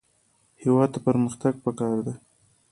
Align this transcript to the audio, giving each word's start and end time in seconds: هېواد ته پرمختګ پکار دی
هېواد 0.61 0.89
ته 0.93 0.99
پرمختګ 1.07 1.53
پکار 1.65 1.97
دی 2.05 2.13